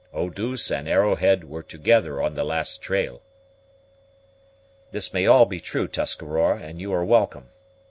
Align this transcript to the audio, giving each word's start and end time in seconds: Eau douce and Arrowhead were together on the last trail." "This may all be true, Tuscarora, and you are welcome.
Eau 0.15 0.31
douce 0.31 0.71
and 0.71 0.89
Arrowhead 0.89 1.43
were 1.47 1.61
together 1.61 2.23
on 2.23 2.33
the 2.33 2.43
last 2.43 2.81
trail." 2.81 3.21
"This 4.89 5.13
may 5.13 5.27
all 5.27 5.45
be 5.45 5.59
true, 5.59 5.87
Tuscarora, 5.87 6.57
and 6.59 6.81
you 6.81 6.91
are 6.91 7.05
welcome. 7.05 7.49